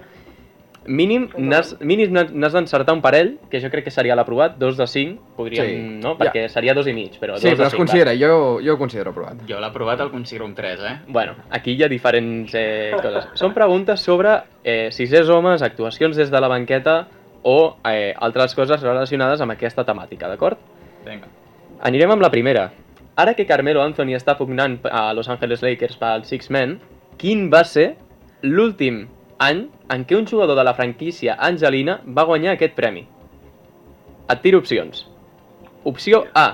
[0.85, 4.75] Mínim n'has mínim n'has n'has d'encertar un parell, que jo crec que seria l'aprovat, dos
[4.75, 5.99] de cinc, podríem, Sí.
[6.03, 6.17] no?
[6.17, 7.79] Perquè seria dos i mig, però Sí, dos però de es cinc.
[7.79, 9.37] considera, jo, jo ho considero aprovat.
[9.47, 10.99] Jo l'he provat, el considero un 3, eh?
[11.07, 13.29] Bueno, aquí hi ha diferents eh, coses.
[13.33, 17.07] Són preguntes sobre eh, sisers homes, actuacions des de la banqueta
[17.43, 20.57] o eh, altres coses relacionades amb aquesta temàtica, d'acord?
[21.05, 21.27] Vinga.
[21.81, 22.71] Anirem amb la primera.
[23.15, 26.79] Ara que Carmelo Anthony està pugnant a Los Angeles Lakers pel Six Men,
[27.17, 27.95] quin va ser
[28.41, 29.07] l'últim
[29.43, 33.05] any en què un jugador de la franquícia Angelina va guanyar aquest premi?
[34.31, 35.05] Et tiro opcions.
[35.83, 36.45] Opció A,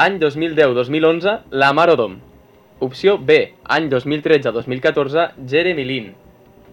[0.00, 2.16] any 2010-2011, Lamar Odom.
[2.80, 6.14] Opció B, any 2013-2014, Jeremy Lin.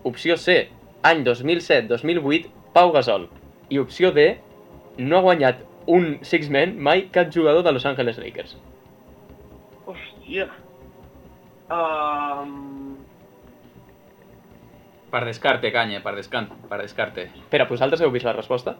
[0.03, 0.69] Opció C,
[1.03, 3.27] any 2007-2008, Pau Gasol.
[3.69, 4.39] I opció D,
[4.97, 8.55] no ha guanyat un Six Men mai cap jugador de Los Angeles Lakers.
[9.85, 10.47] Hòstia.
[11.71, 12.90] Um,
[15.11, 17.27] Per descarte, canya, per, descan per descarte.
[17.43, 18.77] Espera, vosaltres heu vist la resposta?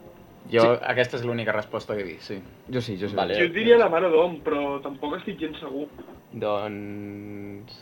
[0.51, 0.77] Jo, sí.
[0.93, 2.37] aquesta és l'única resposta que he vist, sí.
[2.71, 3.15] Jo sí, jo sí.
[3.17, 3.35] Vale.
[3.37, 5.89] jo et diria la mare d'hom, però tampoc estic gens segur.
[6.31, 7.75] Doncs...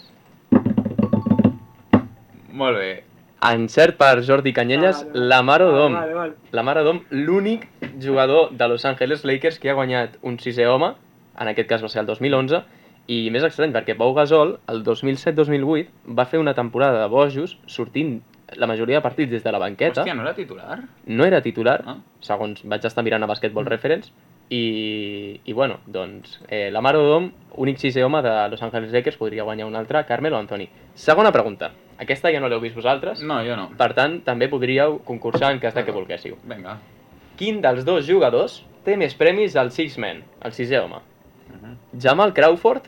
[2.59, 2.89] Molt bé.
[3.45, 5.27] Encert per Jordi Canyelles, Vale, vale.
[5.31, 5.93] la Mare d'Om.
[5.95, 6.33] Vale, vale.
[6.51, 7.67] La Mare d'Om, l'únic
[8.01, 10.91] jugador de Los Angeles Lakers que ha guanyat un sisè home,
[11.39, 12.59] en aquest cas va ser el 2011,
[13.09, 18.19] i més estrany perquè Pau Gasol, el 2007-2008, va fer una temporada de bojos sortint
[18.55, 20.01] la majoria de partits des de la banqueta.
[20.01, 20.79] Hòstia, no era titular?
[21.05, 21.97] no era titular, Ah.
[22.19, 24.11] segons vaig estar mirant a Basketball Reference,
[24.49, 29.17] i, i bueno, doncs, eh, la Mare d'Om, únic sisè home de Los Angeles Lakers,
[29.17, 30.67] podria guanyar un altre, Carmelo Anthony.
[30.95, 31.71] Segona pregunta.
[31.99, 33.69] Aquesta ja no l'heu vist vosaltres, No, jo no.
[33.77, 36.37] per tant, també podríeu concursar en cas de que volguéssiu.
[36.43, 36.77] Vinga.
[37.37, 40.95] Quin dels dos jugadors té més premis al Six Men, el sisè home?
[41.49, 41.77] Mhm.
[42.01, 42.83] Jamal Crawford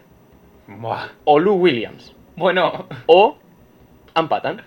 [0.68, 1.10] Buah.
[1.26, 2.14] o Lou Williams?
[2.36, 3.38] Bueno, O
[4.16, 4.62] empaten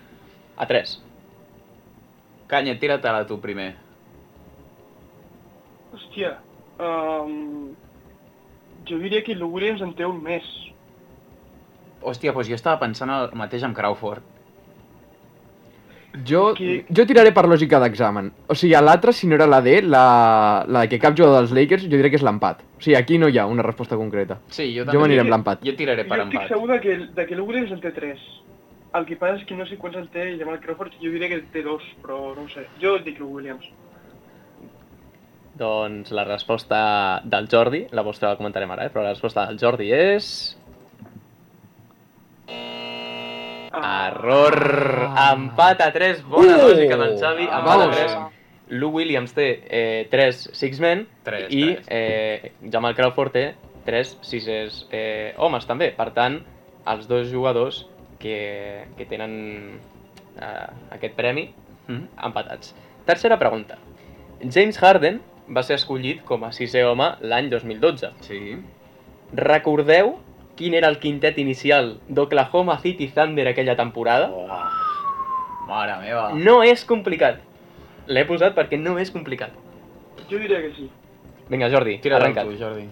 [0.57, 1.01] a 3.
[2.47, 3.73] canya, tira-te-la tu primer.
[5.95, 6.35] Hòstia.
[6.79, 7.73] Um,
[8.85, 10.45] jo diria que Williams en té un més.
[12.05, 14.21] Hòstia, doncs jo estava pensant el mateix amb Crawford.
[16.23, 18.29] Jo, jo tiraré per lògica d'examen.
[18.47, 21.41] O sigui, a l'altre, si no era la D, la, la de que cap jugador
[21.41, 22.61] dels Lakers, jo diré que és l'empat.
[22.77, 24.37] O sigui, aquí no hi ha una resposta concreta.
[24.47, 25.01] Sí, jo Jo també.
[25.01, 25.65] m'aniré amb l'empat.
[25.65, 26.53] Jo tiraré per Jo estic empat.
[26.53, 28.21] segur que, de que l'Ugles en té 3.
[28.95, 31.39] El que passa és que no sé quants en té Jamal Crawford, jo diria que
[31.41, 32.63] en té 2, però no ho sé.
[32.81, 33.65] Jo dic Lou Williams.
[35.59, 38.91] Doncs la resposta del Jordi, la vostra la comentarem ara, eh?
[38.91, 40.29] però la resposta del Jordi és...
[43.75, 45.09] Ah, Error!
[45.33, 46.67] Empat a 3, bona Uh!
[46.69, 47.95] lògica d'en Xavi, empat a Vamos.
[47.95, 48.15] 3.
[48.79, 51.87] Lou Williams té eh, 3 six men Tres, i tres.
[51.91, 53.43] eh, Jamal Crawford té
[53.85, 55.91] 3 sisers eh, homes també.
[55.97, 56.39] Per tant,
[56.89, 57.83] els dos jugadors
[58.19, 59.79] que, que tenen
[60.41, 61.49] eh, aquest premi
[61.87, 62.07] Mm?
[62.25, 62.71] empatats.
[63.05, 63.75] Tercera pregunta.
[64.41, 65.19] James Harden
[65.55, 68.09] va ser escollit com a sisè home l'any 2012.
[68.25, 68.55] Sí.
[69.33, 70.15] Recordeu
[70.57, 74.31] quin era el quintet inicial d'Oklahoma City Thunder aquella temporada?
[74.33, 74.47] Oh.
[75.67, 76.31] Mare meva.
[76.33, 77.39] No és complicat.
[78.07, 79.51] L'he posat perquè no és complicat.
[80.29, 80.89] jo diria que sí.
[81.49, 82.49] Vinga, Jordi, Tira arrenca't.
[82.49, 82.87] tu, Jordi.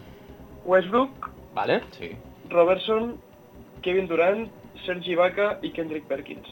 [0.65, 1.81] Westbrook, Vale?
[1.97, 2.11] Sí.
[2.49, 3.15] Robertson,
[3.81, 4.47] Kevin Durant,
[4.85, 6.47] Sergi Ibaka i Kendrick Perkins.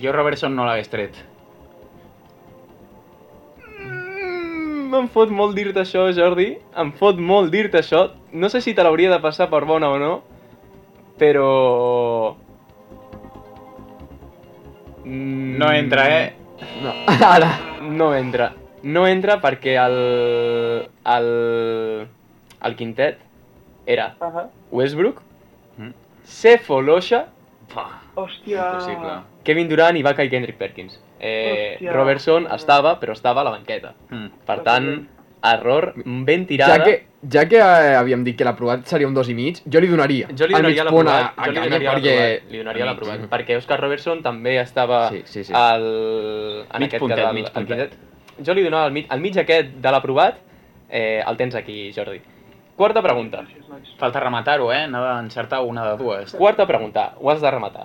[0.00, 1.18] Jo Robertson no l'hagués tret.
[3.80, 6.54] Mm, em fot molt dir-te això, Jordi.
[6.80, 8.06] Em fot molt dir-te això.
[8.32, 10.12] No sé si te l'hauria de passar per bona o no,
[11.20, 12.36] però...
[15.04, 16.36] Mm, No entra, eh?
[16.82, 16.94] No,
[17.34, 17.50] ara.
[17.82, 18.52] No entra.
[18.82, 19.98] No entra perquè el...
[21.04, 21.28] el...
[22.64, 23.18] el quintet
[23.86, 24.46] era Ahà.
[24.72, 25.20] Westbrook,
[26.30, 27.26] Cefolosha,
[28.14, 28.64] Hòstia.
[28.72, 29.14] impossible.
[29.44, 30.98] Kevin Durant, Ibaka i Kendrick Perkins.
[31.18, 31.92] Eh, Hòstia.
[31.92, 33.94] Robertson estava, però estava a la banqueta.
[34.10, 34.28] Mm.
[34.46, 34.88] Per tant,
[35.42, 36.76] error ben tirada.
[36.76, 36.94] Ja que,
[37.32, 40.28] ja que eh, havíem dit que l'aprovat seria un dos i mig, jo li donaria
[40.36, 42.16] Jo li donaria l'aprovat, a jo li donaria perquè...
[42.50, 45.52] li donaria l'aprovat, perquè Oscar Robertson també estava Sí, sí, sí.
[45.56, 45.82] al...
[46.70, 47.96] en Mig aquest puntet, cas, al- mig puntet.
[48.44, 50.38] Jo li donava el mig, el mig aquest de l'aprovat,
[50.90, 52.20] eh, el tens aquí, Jordi.
[52.80, 53.44] Quarta pregunta.
[53.98, 54.86] Falta rematar-ho, eh?
[54.88, 56.30] N'ha d'encertar una de dues.
[56.32, 57.82] Quarta pregunta, ho has de rematar.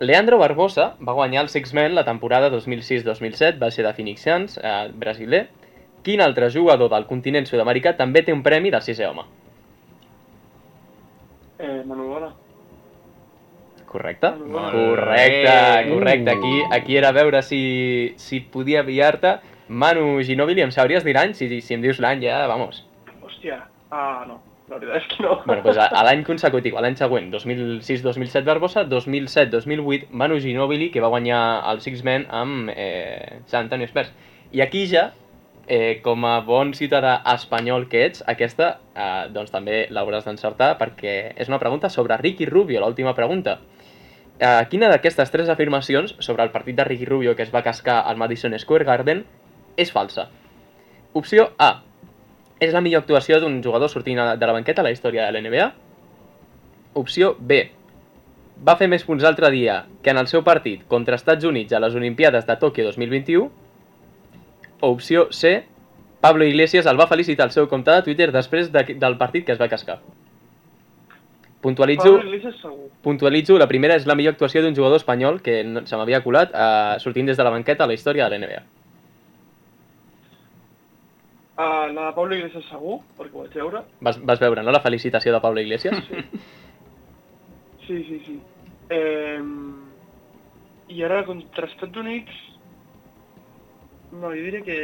[0.00, 4.56] Leandro Barbosa va guanyar el Six Men la temporada 2006-2007, va ser de Phoenix Suns,
[4.58, 5.44] eh, brasiler.
[6.02, 9.22] Quin altre jugador del continent sud-americà també té un premi del sisè home?
[11.60, 12.32] Eh, Manu Bola.
[13.92, 14.32] Correcte?
[14.48, 16.34] Molt Correcte, correcte.
[16.34, 17.60] Aquí, aquí era a veure si,
[18.16, 19.36] si podia pillar-te.
[19.68, 21.36] Manu Ginóbili, em sabries dir l'any?
[21.38, 22.82] Si, si em dius l'any ja, vamos.
[23.22, 23.60] Hòstia.
[23.90, 24.40] Ah, no.
[24.68, 25.34] La veritat és que no.
[25.44, 31.10] Bueno, doncs a, l'any consecutiu, a l'any següent, 2006-2007 Barbosa, 2007-2008 Manu Ginóbili, que va
[31.12, 31.40] guanyar
[31.72, 34.08] el Six Men amb eh, Sant Antonio Spurs.
[34.56, 35.10] I aquí ja,
[35.66, 41.34] eh, com a bon ciutadà espanyol que ets, aquesta eh, doncs també l'hauràs d'encertar perquè
[41.36, 43.58] és una pregunta sobre Ricky Rubio, l'última pregunta.
[44.38, 48.00] Eh, quina d'aquestes tres afirmacions sobre el partit de Ricky Rubio que es va cascar
[48.08, 49.24] al Madison Square Garden
[49.76, 50.30] és falsa?
[51.12, 51.82] Opció A.
[52.64, 55.66] És la millor actuació d'un jugador sortint de la banqueta a la història de l'NBA?
[57.00, 57.60] Opció B.
[58.64, 61.82] Va fer més punts l'altre dia que en el seu partit contra Estats Units a
[61.82, 63.48] les Olimpiades de Tòquio 2021?
[64.80, 65.64] O opció C.
[66.24, 69.52] Pablo Iglesias el va felicitar al seu compte de Twitter després de, del partit que
[69.52, 69.98] es va cascar.
[71.64, 72.14] Puntualitzo,
[73.02, 76.96] puntualitzo, la primera és la millor actuació d'un jugador espanyol que se m'havia colat eh,
[77.00, 78.62] sortint des de la banqueta a la història de l'NBA.
[81.56, 83.84] Ah, la de Pablo Iglesias segur, perquè ho vaig veure.
[84.02, 86.00] Vas, vas veure, no?, la felicitació de Pablo Iglesias?
[87.86, 88.40] Sí, sí, sí.
[88.90, 89.38] Eh,
[90.88, 92.42] I ara contra Estats Units...
[94.14, 94.78] No, jo diria que...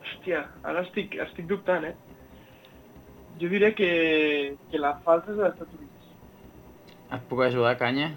[0.00, 1.94] Hòstia, ara estic, estic dubtant, eh?
[3.40, 6.10] Jo diria que, que la falta és de Estats Units.
[7.16, 8.10] Et puc ajudar, Canya?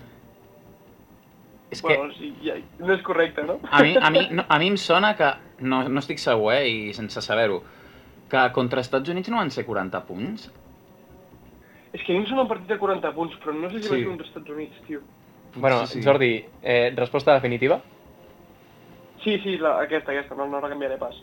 [1.73, 3.59] És que Bueno, sí, ja, no és correcte, no?
[3.71, 5.29] a mi, a, mi, no, a mi em sona que,
[5.65, 7.61] no, no estic segur, eh, i sense saber-ho,
[8.29, 10.47] que contra Estats Units no van ser 40 punts?
[11.93, 13.83] És que a mi em sona un partit de 40 punts, però no sé si
[13.83, 13.89] Sí.
[13.89, 15.01] va ser contra Estats Units, tio.
[15.55, 16.03] bueno, Sí, sí.
[16.07, 17.81] Jordi, eh, resposta definitiva?
[19.23, 21.15] Sí, sí, la, aquesta, aquesta, no, no la canviaré pas.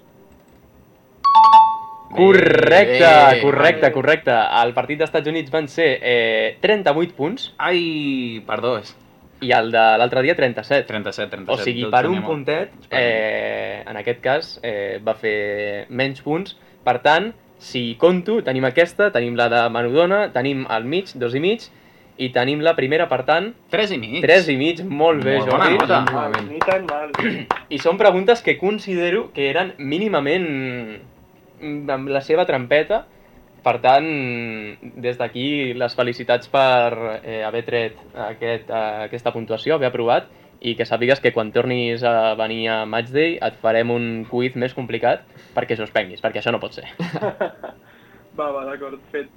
[2.11, 3.41] Correcte, Bé.
[3.43, 4.33] correcte, correcte.
[4.65, 8.97] El partit d'Estats Units van ser eh, 38 punts Ai, perdó, és
[9.41, 10.87] i el de l'altre dia 37.
[10.87, 11.53] 37, 37.
[11.53, 16.57] O sigui, per un puntet, eh, en aquest cas, eh, va fer menys punts.
[16.85, 21.41] Per tant, si compto, tenim aquesta, tenim la de Manudona, tenim el mig, dos i
[21.41, 21.67] mig,
[22.21, 24.21] i tenim la primera, per tant, 3 i mig.
[24.21, 25.79] tres i mig, molt bé, Molt bona Jordi.
[25.79, 26.01] nota.
[26.13, 27.11] Mal, ni tan mal.
[27.71, 31.01] I són preguntes que considero que eren mínimament
[31.89, 33.07] amb la seva trampeta
[33.61, 34.07] Per tant,
[35.05, 37.99] des d'aquí les felicitats per eh, haver tret
[38.31, 40.31] aquest, eh, aquesta puntuació, haver aprovat,
[40.61, 44.77] i que sàpigues que quan tornis a venir a Matchday et farem un quiz més
[44.77, 45.25] complicat
[45.57, 46.89] perquè suspenguis, perquè això no pot ser.
[48.39, 49.29] Va, va, d'acord, fet.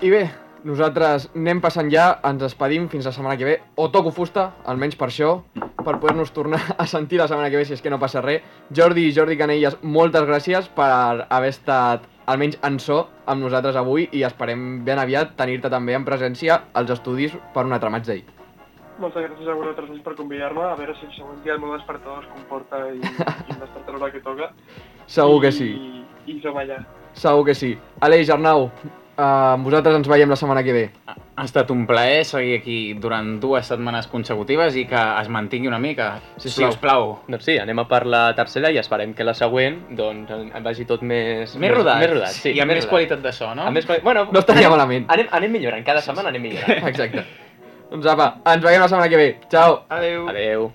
[0.00, 0.22] I bé,
[0.66, 4.98] nosaltres anem passant ja, ens despedim fins la setmana que ve, o toco fusta, almenys
[4.98, 8.00] per això, per poder-nos tornar a sentir la setmana que ve si és que no
[8.02, 8.42] passa res.
[8.74, 14.08] Jordi i Jordi Canelles, moltes gràcies per haver estat almenys en so amb nosaltres avui
[14.10, 18.24] i esperem ben aviat tenir-te també en presència als estudis per un altre match day.
[18.98, 22.24] Moltes gràcies a vosaltres per convidar-me, a veure si el següent dia el meu despertador
[22.24, 22.98] es comporta i,
[23.46, 24.50] i em desperta l'hora que toca.
[25.06, 26.80] Segur que sí, I, i som allà.
[27.14, 27.76] segur que sí.
[28.00, 28.70] Aleix, Arnau,
[29.16, 30.84] amb vosaltres ens veiem la setmana que ve.
[31.36, 35.78] Ha estat un plaer seguir aquí durant dues setmanes consecutives i que es mantingui una
[35.80, 37.18] mica, si us plau.
[37.28, 40.32] Doncs sí, anem a per la tercera i esperem que la següent doncs,
[40.64, 41.56] vagi tot més...
[41.60, 42.54] Més rodat, Més rodat, sí.
[42.56, 42.90] i amb més rodat.
[42.94, 43.66] qualitat de so, no?
[43.68, 44.00] Amb més quali...
[44.06, 45.10] bueno, No estaria anem, malament.
[45.12, 46.88] Anem, anem millorant, cada setmana anem millorant.
[46.92, 47.26] Exacte.
[47.92, 49.28] Doncs apa, ens veiem la setmana que ve.
[49.52, 49.82] Ciao!
[49.88, 50.28] Adéu.
[50.32, 50.70] Adeu.